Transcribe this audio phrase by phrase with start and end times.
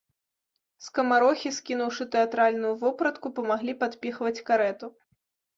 [0.85, 4.85] Скамарохі, скінуўшы тэатральную вопратку, памаглі падпіхваць карэту.